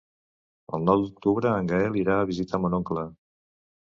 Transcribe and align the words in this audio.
El 0.77 0.87
nou 0.87 1.03
d'octubre 1.03 1.51
en 1.57 1.69
Gaël 1.73 1.99
irà 2.05 2.17
a 2.23 2.27
visitar 2.33 2.63
mon 2.65 2.79
oncle. 2.79 3.05